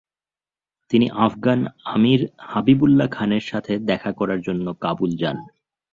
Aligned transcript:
তিনি 0.91 1.07
আফগান 1.19 1.59
আমির 1.85 2.21
হাবিবউল্লাহ 2.43 3.07
খানের 3.07 3.43
সাথে 3.43 3.73
দেখা 3.81 4.11
করার 4.11 4.39
জন্য 4.41 4.65
কাবুল 4.81 5.11
যান। 5.17 5.37